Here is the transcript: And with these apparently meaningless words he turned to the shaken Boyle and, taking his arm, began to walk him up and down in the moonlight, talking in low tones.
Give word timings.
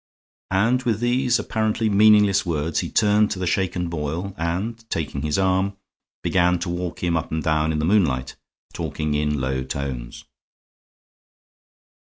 And 0.49 0.81
with 0.81 0.99
these 0.99 1.37
apparently 1.37 1.87
meaningless 1.87 2.43
words 2.43 2.79
he 2.79 2.89
turned 2.89 3.29
to 3.29 3.37
the 3.37 3.45
shaken 3.45 3.87
Boyle 3.87 4.33
and, 4.35 4.83
taking 4.89 5.21
his 5.21 5.37
arm, 5.37 5.77
began 6.23 6.57
to 6.61 6.69
walk 6.69 7.03
him 7.03 7.15
up 7.15 7.29
and 7.31 7.43
down 7.43 7.71
in 7.71 7.77
the 7.77 7.85
moonlight, 7.85 8.35
talking 8.73 9.13
in 9.13 9.39
low 9.39 9.63
tones. 9.63 10.25